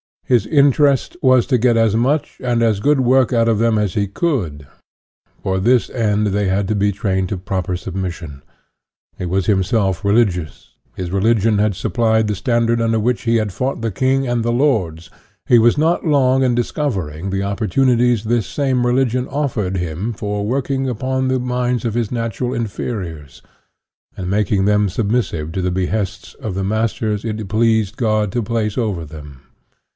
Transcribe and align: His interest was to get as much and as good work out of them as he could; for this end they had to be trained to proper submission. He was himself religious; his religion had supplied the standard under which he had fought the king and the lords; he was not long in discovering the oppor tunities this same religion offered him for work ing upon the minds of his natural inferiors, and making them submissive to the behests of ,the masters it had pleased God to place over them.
His 0.25 0.47
interest 0.47 1.15
was 1.21 1.45
to 1.47 1.59
get 1.59 1.75
as 1.77 1.95
much 1.95 2.39
and 2.41 2.63
as 2.63 2.79
good 2.79 3.01
work 3.01 3.33
out 3.33 3.49
of 3.49 3.59
them 3.59 3.77
as 3.77 3.93
he 3.95 4.07
could; 4.07 4.65
for 5.43 5.59
this 5.59 5.89
end 5.89 6.27
they 6.27 6.47
had 6.47 6.67
to 6.69 6.73
be 6.75 6.93
trained 6.93 7.27
to 7.29 7.37
proper 7.37 7.75
submission. 7.75 8.41
He 9.19 9.25
was 9.25 9.45
himself 9.45 10.05
religious; 10.05 10.73
his 10.95 11.11
religion 11.11 11.59
had 11.59 11.75
supplied 11.75 12.27
the 12.27 12.35
standard 12.35 12.81
under 12.81 12.97
which 12.99 13.23
he 13.23 13.35
had 13.35 13.51
fought 13.51 13.81
the 13.81 13.91
king 13.91 14.25
and 14.25 14.41
the 14.41 14.53
lords; 14.53 15.11
he 15.45 15.59
was 15.59 15.77
not 15.77 16.07
long 16.07 16.43
in 16.43 16.55
discovering 16.55 17.29
the 17.29 17.41
oppor 17.41 17.69
tunities 17.69 18.23
this 18.23 18.47
same 18.47 18.85
religion 18.87 19.27
offered 19.27 19.77
him 19.77 20.13
for 20.13 20.45
work 20.47 20.71
ing 20.71 20.87
upon 20.89 21.27
the 21.27 21.39
minds 21.39 21.83
of 21.83 21.93
his 21.93 22.09
natural 22.09 22.53
inferiors, 22.53 23.41
and 24.17 24.31
making 24.31 24.63
them 24.65 24.87
submissive 24.89 25.51
to 25.51 25.61
the 25.61 25.71
behests 25.71 26.33
of 26.35 26.55
,the 26.55 26.63
masters 26.63 27.25
it 27.25 27.37
had 27.37 27.49
pleased 27.49 27.97
God 27.97 28.31
to 28.31 28.41
place 28.41 28.77
over 28.77 29.05
them. 29.05 29.41